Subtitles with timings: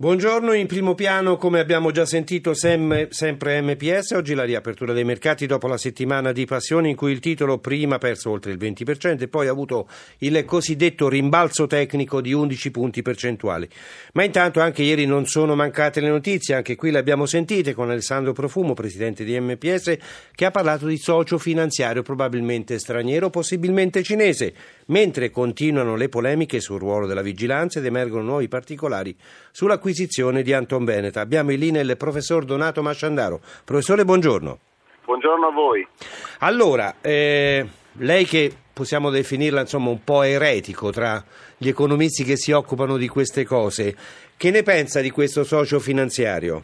[0.00, 5.02] Buongiorno, in primo piano come abbiamo già sentito sem- sempre MPS, oggi la riapertura dei
[5.02, 8.58] mercati dopo la settimana di passione in cui il titolo prima ha perso oltre il
[8.58, 13.68] 20% e poi ha avuto il cosiddetto rimbalzo tecnico di 11 punti percentuali.
[14.12, 17.90] Ma intanto anche ieri non sono mancate le notizie, anche qui le abbiamo sentite con
[17.90, 19.96] Alessandro Profumo, presidente di MPS,
[20.32, 24.54] che ha parlato di socio finanziario probabilmente straniero, possibilmente cinese,
[24.86, 29.16] mentre continuano le polemiche sul ruolo della vigilanza ed emergono nuovi particolari
[29.50, 31.20] sull'acquisto l'acquisizione di Anton Beneta.
[31.20, 33.40] Abbiamo in linea il professor Donato Masciandaro.
[33.64, 34.58] Professore, buongiorno.
[35.04, 35.86] Buongiorno a voi.
[36.40, 41.22] Allora, eh, lei che possiamo definirla insomma un po' eretico tra
[41.56, 43.96] gli economisti che si occupano di queste cose,
[44.36, 46.62] che ne pensa di questo socio finanziario?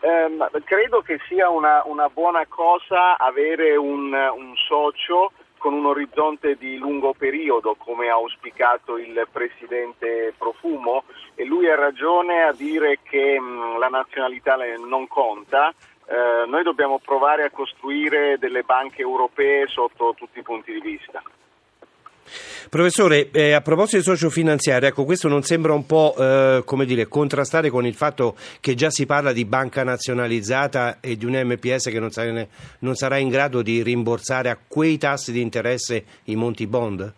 [0.00, 0.26] Eh,
[0.64, 5.30] credo che sia una, una buona cosa avere un, un socio
[5.62, 11.04] con un orizzonte di lungo periodo, come ha auspicato il Presidente Profumo,
[11.36, 15.72] e lui ha ragione a dire che mh, la nazionalità non conta.
[16.04, 21.22] Eh, noi dobbiamo provare a costruire delle banche europee sotto tutti i punti di vista.
[22.68, 26.84] Professore, eh, a proposito di socio finanziario, ecco, questo non sembra un po' eh, come
[26.84, 31.32] dire, contrastare con il fatto che già si parla di banca nazionalizzata e di un
[31.32, 32.46] MPS che non sarà,
[32.80, 37.12] non sarà in grado di rimborsare a quei tassi di interesse i monti bond?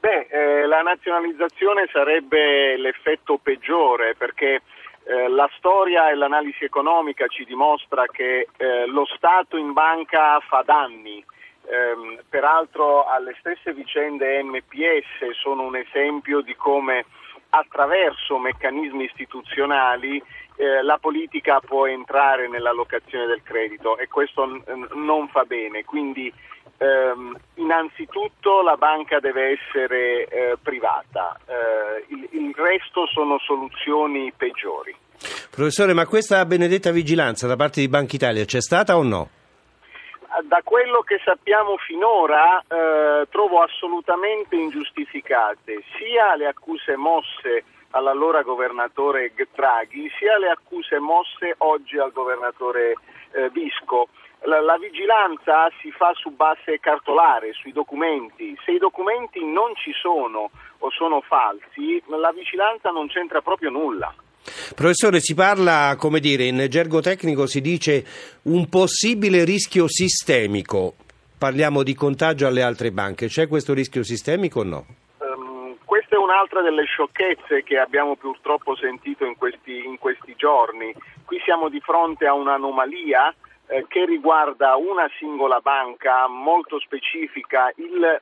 [0.00, 4.62] Beh, eh, la nazionalizzazione sarebbe l'effetto peggiore perché
[5.04, 10.62] eh, la storia e l'analisi economica ci dimostra che eh, lo Stato in banca fa
[10.64, 11.24] danni
[11.70, 17.04] ehm, peraltro alle stesse vicende MPS sono un esempio di come
[17.50, 20.22] attraverso meccanismi istituzionali
[20.60, 25.84] eh, la politica può entrare nell'allocazione del credito e questo n- non fa bene.
[25.84, 26.30] Quindi
[26.76, 34.94] ehm, innanzitutto la banca deve essere eh, privata, eh, il, il resto sono soluzioni peggiori.
[35.50, 39.28] Professore, ma questa benedetta vigilanza da parte di Banca Italia c'è stata o no?
[40.42, 49.32] Da quello che sappiamo finora eh, trovo assolutamente ingiustificate sia le accuse mosse all'allora governatore
[49.54, 52.94] Draghi sia le accuse mosse oggi al governatore
[53.32, 54.08] eh, Visco.
[54.44, 58.56] La, la, vigilanza si fa su base cartolare, sui documenti.
[58.64, 64.14] Se i documenti non ci sono o sono falsi, la vigilanza non c'entra proprio nulla.
[64.74, 68.04] Professore, si parla, come dire, in gergo tecnico si dice
[68.42, 70.94] un possibile rischio sistemico.
[71.38, 73.28] Parliamo di contagio alle altre banche.
[73.28, 74.86] C'è questo rischio sistemico o no?
[75.18, 80.92] Um, questa è un'altra delle sciocchezze che abbiamo purtroppo sentito in questi, in questi giorni.
[81.24, 83.34] Qui siamo di fronte a un'anomalia
[83.68, 88.20] eh, che riguarda una singola banca molto specifica, il,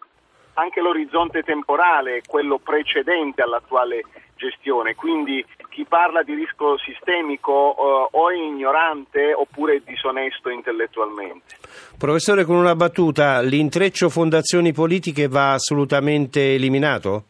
[0.55, 4.03] anche l'orizzonte temporale, quello precedente all'attuale
[4.37, 4.95] gestione.
[4.95, 5.45] Quindi
[5.79, 11.55] chi parla di rischio sistemico eh, o è ignorante oppure è disonesto intellettualmente.
[11.97, 17.23] Professore, con una battuta, l'intreccio fondazioni politiche va assolutamente eliminato?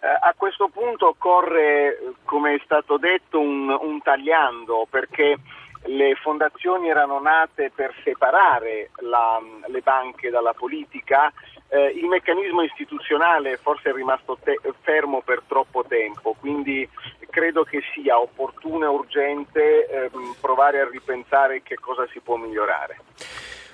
[0.00, 5.38] Eh, a questo punto occorre, come è stato detto, un, un tagliando perché
[5.84, 11.32] le fondazioni erano nate per separare la, le banche dalla politica
[11.68, 16.88] eh, il meccanismo istituzionale forse è rimasto te- fermo per troppo tempo, quindi
[17.36, 20.10] credo che sia opportuno e urgente eh,
[20.40, 22.96] provare a ripensare che cosa si può migliorare.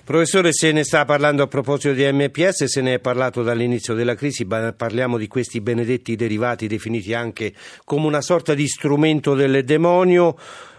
[0.04, 4.16] Professore, se ne sta parlando a proposito di MPS, se ne è parlato dall'inizio della
[4.16, 7.52] crisi, parliamo di questi benedetti derivati definiti anche
[7.84, 10.34] come una sorta di strumento del demonio.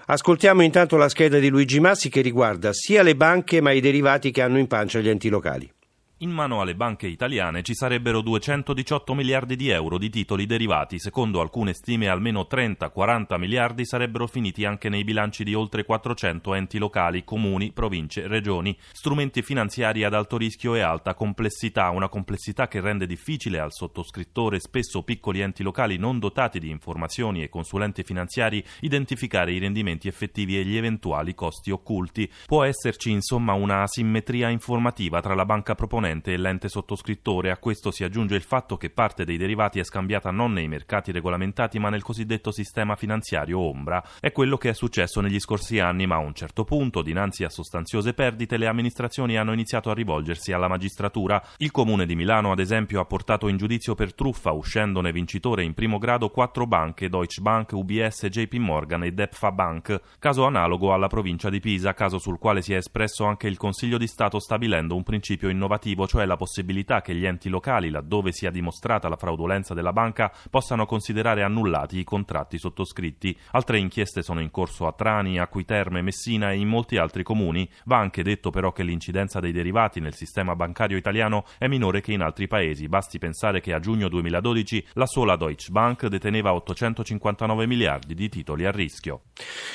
[0.07, 4.29] Ascoltiamo intanto la scheda di Luigi Massi che riguarda sia le banche ma i derivati
[4.29, 5.71] che hanno in pancia gli enti locali.
[6.17, 11.41] In mano alle banche italiane ci sarebbero 218 miliardi di euro di titoli derivati, secondo
[11.41, 17.23] alcune stime almeno 30-40 miliardi sarebbero finiti anche nei bilanci di oltre 400 enti locali,
[17.25, 23.07] comuni, province, regioni, strumenti finanziari ad alto rischio e alta complessità, una complessità che rende
[23.07, 29.51] difficile al sottoscrittore, spesso piccoli enti locali non dotati di informazioni e consulenti finanziari, identificare
[29.51, 32.31] i rendimenti effettivi e gli eventuali costi occulti.
[32.45, 37.51] Può esserci insomma una asimmetria informativa tra la banca proponente cliente e l'ente sottoscrittore.
[37.51, 41.11] A questo si aggiunge il fatto che parte dei derivati è scambiata non nei mercati
[41.11, 44.03] regolamentati ma nel cosiddetto sistema finanziario ombra.
[44.19, 47.49] È quello che è successo negli scorsi anni, ma a un certo punto, dinanzi a
[47.49, 51.41] sostanziose perdite, le amministrazioni hanno iniziato a rivolgersi alla magistratura.
[51.57, 55.73] Il comune di Milano, ad esempio, ha portato in giudizio per truffa, uscendone vincitore in
[55.73, 59.99] primo grado quattro banche, Deutsche Bank, UBS, JP Morgan e Depfa Bank.
[60.19, 63.97] Caso analogo alla provincia di Pisa, caso sul quale si è espresso anche il Consiglio
[63.97, 68.31] di Stato stabilendo un principio innovativo alternativo, cioè la possibilità che gli enti locali, laddove
[68.31, 73.37] sia dimostrata la fraudolenza della banca, possano considerare annullati i contratti sottoscritti.
[73.51, 77.69] Altre inchieste sono in corso a Trani, Acquiterme, Messina e in molti altri comuni.
[77.85, 82.11] Va anche detto però che l'incidenza dei derivati nel sistema bancario italiano è minore che
[82.11, 82.87] in altri paesi.
[82.87, 88.65] Basti pensare che a giugno 2012 la sola Deutsche Bank deteneva 859 miliardi di titoli
[88.65, 89.21] a rischio.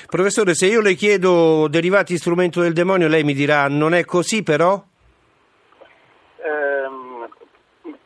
[0.06, 4.42] Professore, se io le chiedo derivati strumento del demonio, lei mi dirà non è così
[4.42, 4.84] però?
[6.48, 7.28] Ehm,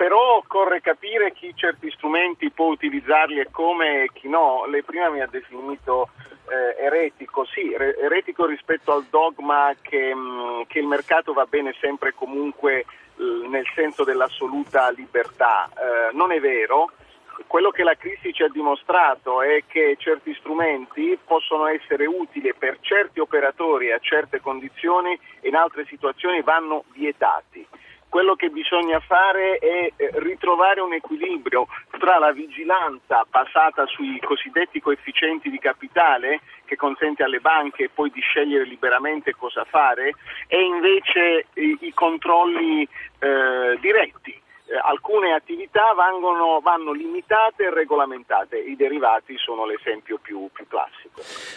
[0.03, 4.65] però occorre capire chi certi strumenti può utilizzarli e come e chi no.
[4.67, 6.09] Lei prima mi ha definito
[6.49, 11.45] eh, eretico, sì, re- eretico rispetto al dogma che, mh, mm, che, il mercato va
[11.45, 12.85] bene sempre e comunque
[13.15, 15.69] l- nel senso dell'assoluta libertà.
[15.69, 16.91] Eh, non è vero.
[17.47, 22.79] Quello che la crisi ci ha dimostrato è che certi strumenti possono essere utili per
[22.81, 27.65] certi operatori a certe condizioni e in altre situazioni vanno vietati
[28.13, 31.67] quello che bisogna fare è eh, ritrovare un equilibrio
[31.99, 38.21] tra la vigilanza basata sui cosiddetti coefficienti di capitale che consente alle banche poi di
[38.21, 40.13] scegliere liberamente cosa fare
[40.47, 42.87] e invece i, i controlli
[43.19, 50.49] eh, diretti eh, alcune attività vanno, vanno, limitate e regolamentate, i derivati sono l'esempio più,
[50.53, 51.12] più, classico.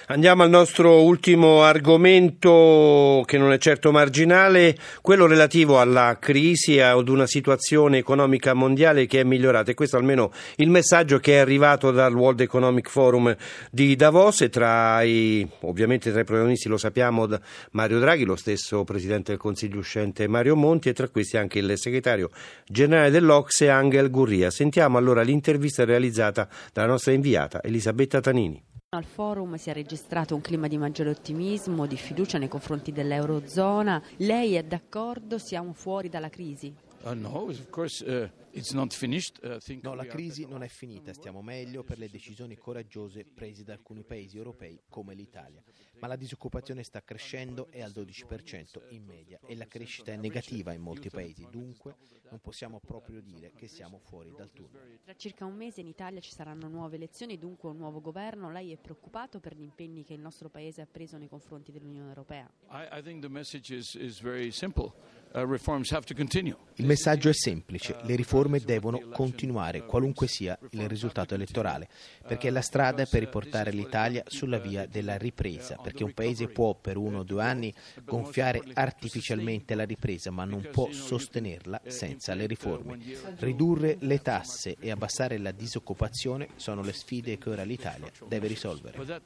[0.07, 7.09] Andiamo al nostro ultimo argomento che non è certo marginale, quello relativo alla crisi, ad
[7.09, 11.91] una situazione economica mondiale che è migliorata e questo almeno il messaggio che è arrivato
[11.91, 13.35] dal World Economic Forum
[13.71, 17.27] di Davos e tra i, ovviamente tra i protagonisti lo sappiamo
[17.71, 21.73] Mario Draghi, lo stesso Presidente del Consiglio uscente Mario Monti e tra questi anche il
[21.77, 22.29] segretario
[22.67, 24.51] generale dell'Ocse Angel Gurria.
[24.51, 28.74] Sentiamo allora l'intervista realizzata dalla nostra inviata Elisabetta Tanini.
[28.95, 34.01] Al forum si è registrato un clima di maggiore ottimismo, di fiducia nei confronti dell'Eurozona.
[34.17, 35.37] Lei è d'accordo?
[35.37, 36.73] Siamo fuori dalla crisi?
[37.03, 41.97] Uh, no, of course, uh, Uh, no, la crisi non è finita, stiamo meglio per
[41.97, 45.63] le decisioni coraggiose prese da alcuni paesi europei come l'Italia
[45.99, 50.73] ma la disoccupazione sta crescendo e al 12% in media e la crescita è negativa
[50.73, 51.95] in molti paesi, dunque
[52.29, 54.99] non possiamo proprio dire che siamo fuori dal tunnel.
[55.03, 58.51] Tra circa un mese in Italia ci saranno nuove elezioni, dunque un nuovo governo.
[58.51, 62.09] Lei è preoccupato per gli impegni che il nostro Paese ha preso nei confronti dell'Unione
[62.09, 62.49] Europea?
[62.69, 64.93] I, I think the message is, is very simple.
[65.33, 66.55] Uh, reforms have to continue.
[66.75, 71.87] Il messaggio è semplice, le riforme devono continuare, qualunque sia il risultato elettorale,
[72.25, 76.75] perché è la strada per riportare l'Italia sulla via della ripresa, perché un paese può
[76.75, 82.45] per uno o due anni gonfiare artificialmente la ripresa, ma non può sostenerla senza le
[82.45, 82.99] riforme.
[83.37, 89.21] Ridurre le tasse e abbassare la disoccupazione sono le sfide che ora l'Italia deve risolvere.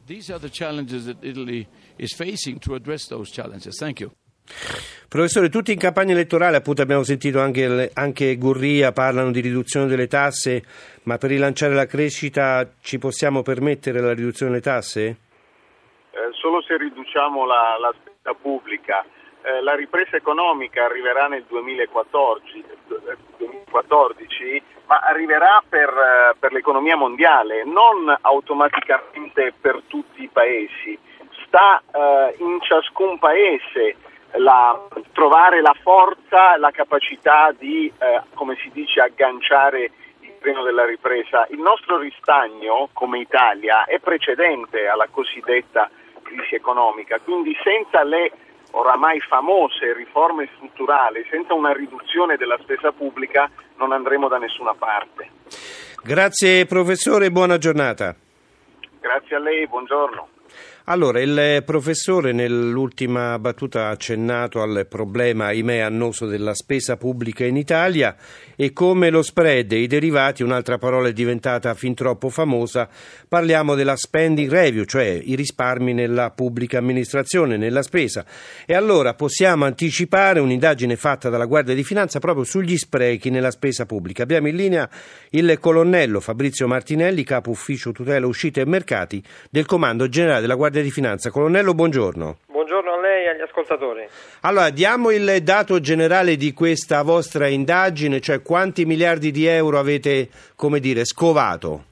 [5.07, 10.07] Professore, tutti in campagna elettorale, appunto abbiamo sentito anche, anche, Gurria, parlano di riduzione delle
[10.07, 10.63] tasse,
[11.03, 15.17] ma per rilanciare la crescita ci possiamo permettere la riduzione delle tasse?
[16.39, 19.05] solo se riduciamo la, la spesa pubblica.
[19.41, 22.63] Eh, la ripresa economica arriverà nel 2014,
[23.37, 30.97] 2014 ma arriverà per, eh, per, l'economia mondiale, non automaticamente per tutti i paesi.
[31.45, 33.95] Sta eh, in ciascun paese
[34.33, 40.85] la, trovare la forza, la capacità di, eh, come si dice, agganciare il treno della
[40.85, 41.47] ripresa.
[41.49, 45.89] Il nostro ristagno come Italia è precedente alla cosiddetta
[46.21, 48.31] crisi economica, quindi senza le
[48.71, 55.29] oramai famose riforme strutturali, senza una riduzione della spesa pubblica non andremo da nessuna parte.
[56.03, 58.15] Grazie professore, buona giornata.
[58.99, 60.27] Grazie a lei, buongiorno.
[60.91, 67.57] Allora, il professore nell'ultima battuta ha accennato al problema, ahimè, annoso della spesa pubblica in
[67.57, 68.15] Italia
[68.55, 72.89] e come lo spread e i derivati, un'altra parola è diventata fin troppo famosa,
[73.27, 78.25] parliamo della spending review, cioè i risparmi nella pubblica amministrazione, nella spesa.
[78.65, 83.85] E allora possiamo anticipare un'indagine fatta dalla Guardia di Finanza proprio sugli sprechi nella spesa
[83.85, 84.23] pubblica.
[84.23, 84.89] Abbiamo in linea
[85.29, 90.77] il colonnello Fabrizio Martinelli, capo ufficio tutela uscite e mercati del Comando Generale della Guardia
[90.81, 91.31] di Finanza.
[91.31, 92.37] Colonnello, buongiorno.
[92.47, 94.07] Buongiorno a lei e agli ascoltatori.
[94.41, 100.29] Allora, diamo il dato generale di questa vostra indagine, cioè quanti miliardi di euro avete,
[100.55, 101.85] come dire, scovato?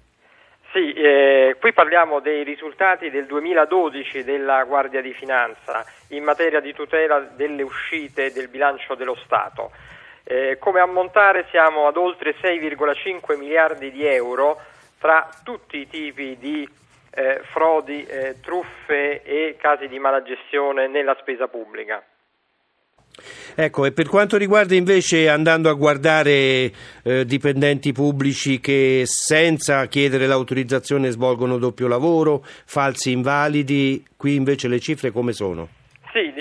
[0.71, 6.73] Sì, eh, qui parliamo dei risultati del 2012 della Guardia di Finanza in materia di
[6.73, 9.71] tutela delle uscite del bilancio dello Stato.
[10.23, 14.59] Eh, come ammontare siamo ad oltre 6,5 miliardi di euro
[14.99, 16.69] tra tutti i tipi di
[17.17, 22.03] eh, frodi, eh, truffe e casi di malagestione nella spesa pubblica.
[23.55, 26.71] Ecco, e per quanto riguarda invece andando a guardare
[27.01, 34.79] eh, dipendenti pubblici che senza chiedere l'autorizzazione svolgono doppio lavoro, falsi invalidi, qui invece le
[34.79, 35.69] cifre come sono?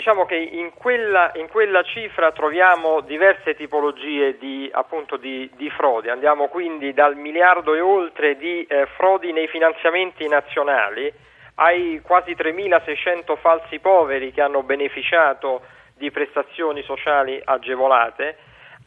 [0.07, 6.11] Diciamo che in quella, in quella cifra troviamo diverse tipologie di, appunto, di, di, frodi,
[6.11, 11.13] andiamo quindi dal miliardo e oltre di eh, frodi nei finanziamenti nazionali
[11.57, 15.63] ai quasi 3.600 falsi poveri che hanno beneficiato
[15.97, 18.37] di prestazioni sociali agevolate,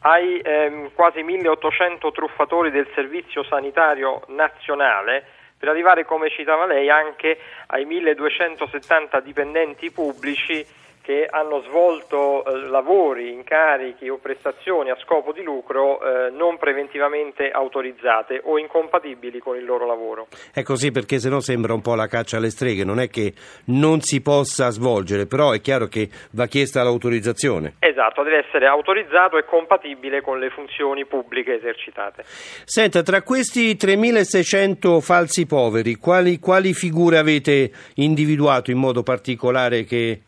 [0.00, 5.26] ai ehm, quasi 1800 truffatori del Servizio Sanitario Nazionale,
[5.58, 13.32] per arrivare, come citava lei, anche ai 1270 dipendenti pubblici che hanno svolto eh, lavori,
[13.32, 19.64] incarichi o prestazioni a scopo di lucro eh, non preventivamente autorizzate o incompatibili con il
[19.64, 20.28] loro lavoro.
[20.52, 23.32] È così perché se no sembra un po' la caccia alle streghe, non è che
[23.66, 27.74] non si possa svolgere, però è chiaro che va chiesta l'autorizzazione.
[27.78, 32.24] Esatto, deve essere autorizzato e compatibile con le funzioni pubbliche esercitate.
[32.64, 40.22] Senta, tra questi 3.600 falsi poveri, quali, quali figure avete individuato in modo particolare che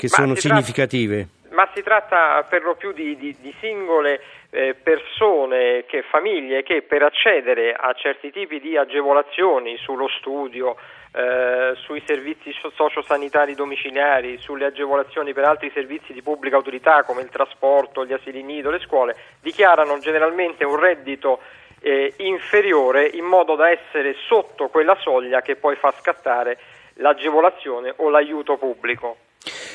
[0.00, 1.28] che ma sono significative?
[1.42, 6.62] Tratta, ma si tratta per lo più di, di, di singole eh, persone, che, famiglie
[6.62, 10.76] che per accedere a certi tipi di agevolazioni sullo studio,
[11.12, 17.28] eh, sui servizi sociosanitari domiciliari, sulle agevolazioni per altri servizi di pubblica autorità come il
[17.28, 21.40] trasporto, gli asili nido, le scuole, dichiarano generalmente un reddito
[21.82, 26.58] eh, inferiore in modo da essere sotto quella soglia che poi fa scattare
[26.94, 29.16] l'agevolazione o l'aiuto pubblico.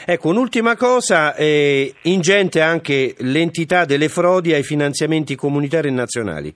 [0.07, 6.53] Ecco, un'ultima cosa, eh, ingente anche l'entità delle frodi ai finanziamenti comunitari e nazionali.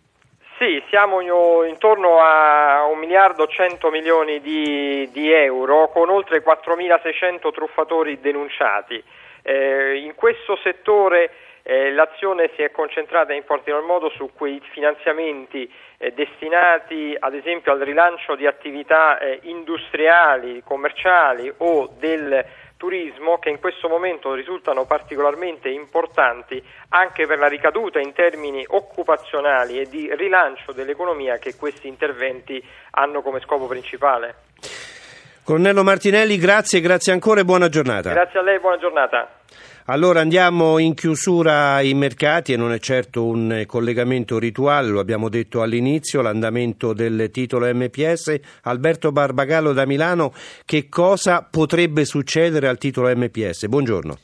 [0.60, 1.20] Sì, siamo
[1.66, 9.04] intorno a 1 miliardo 100 milioni di, di euro con oltre 4.600 truffatori denunciati.
[9.42, 11.32] Eh, in questo settore
[11.64, 17.72] eh, l'azione si è concentrata in particolar modo su quei finanziamenti eh, destinati ad esempio
[17.72, 22.46] al rilancio di attività eh, industriali, commerciali o del
[22.80, 29.82] turismo che in questo momento risultano particolarmente importanti anche per la ricaduta in termini occupazionali
[29.82, 34.36] e di rilancio dell'economia che questi interventi hanno come scopo principale.
[35.44, 38.12] Colonnello Martinelli, grazie, grazie ancora e buona giornata.
[38.12, 39.30] Grazie a lei, buona giornata.
[39.90, 45.30] Allora andiamo in chiusura ai mercati e non è certo un collegamento rituale, lo abbiamo
[45.30, 48.40] detto all'inizio, l'andamento del titolo MPS.
[48.62, 50.32] Alberto Barbagallo da Milano,
[50.64, 53.66] che cosa potrebbe succedere al titolo MPS?
[53.66, 54.20] Buongiorno.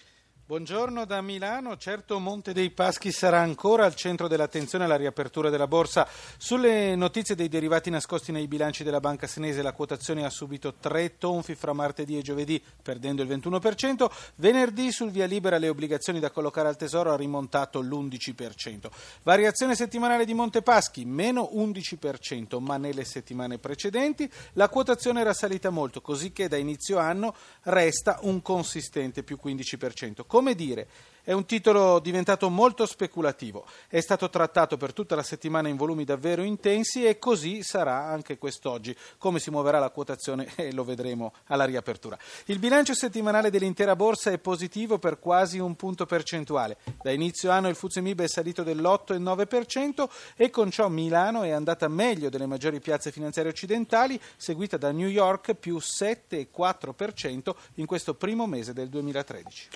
[0.47, 5.65] Buongiorno da Milano, certo Monte dei Paschi sarà ancora al centro dell'attenzione alla riapertura della
[5.65, 6.07] borsa.
[6.37, 11.17] Sulle notizie dei derivati nascosti nei bilanci della banca senese la quotazione ha subito tre
[11.17, 16.29] tonfi fra martedì e giovedì perdendo il 21%, venerdì sul via libera le obbligazioni da
[16.29, 18.91] collocare al tesoro ha rimontato l'11%.
[19.23, 25.71] Variazione settimanale di Monte Paschi meno 11%, ma nelle settimane precedenti la quotazione era salita
[25.71, 30.23] molto, così che da inizio anno resta un consistente più 15%.
[30.36, 30.86] Come dire,
[31.25, 36.03] è un titolo diventato molto speculativo, è stato trattato per tutta la settimana in volumi
[36.03, 38.96] davvero intensi e così sarà anche quest'oggi.
[39.17, 42.17] Come si muoverà la quotazione eh, lo vedremo alla riapertura.
[42.46, 46.77] Il bilancio settimanale dell'intera borsa è positivo per quasi un punto percentuale.
[47.01, 52.29] Da inizio anno il Fuzemib è salito dell'8,9% e con ciò Milano è andata meglio
[52.29, 58.74] delle maggiori piazze finanziarie occidentali, seguita da New York più 7,4% in questo primo mese
[58.74, 59.70] del 2013.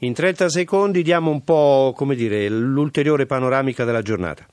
[0.00, 4.46] In 30 secondi secondi diamo un po' dire, l'ulteriore panoramica della giornata.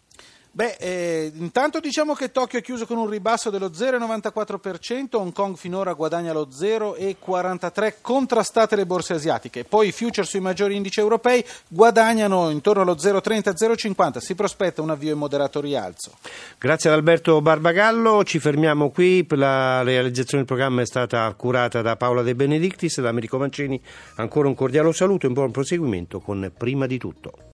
[0.55, 5.57] Beh, eh, intanto diciamo che Tokyo è chiuso con un ribasso dello 0,94%, Hong Kong
[5.57, 9.65] finora guadagna lo 0,43%, contrastate le borse asiatiche.
[9.65, 15.11] Poi i future sui maggiori indici europei guadagnano intorno allo 0,30-0,50, si prospetta un avvio
[15.11, 16.13] in moderato rialzo.
[16.57, 21.97] Grazie ad Alberto Barbagallo, ci fermiamo qui, la realizzazione del programma è stata curata da
[21.97, 23.81] Paola De Benedictis da Americo Mancini.
[24.15, 27.39] Ancora un cordiale saluto e un buon proseguimento con Prima di tutto.